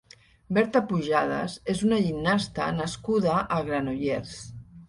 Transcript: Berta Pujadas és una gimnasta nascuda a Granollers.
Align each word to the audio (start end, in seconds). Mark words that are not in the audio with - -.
Berta 0.57 0.79
Pujadas 0.91 1.57
és 1.75 1.83
una 1.89 2.01
gimnasta 2.07 2.71
nascuda 2.81 3.37
a 3.59 3.63
Granollers. 3.69 4.37